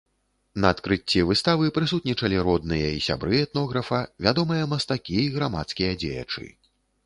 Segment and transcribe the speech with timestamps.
[0.61, 6.45] На адкрыцці выставы прысутнічалі родныя і сябры этнографа, вядомыя мастакі і грамадскія дзеячы.